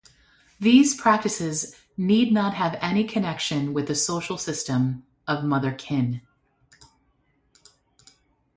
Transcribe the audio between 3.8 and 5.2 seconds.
the social system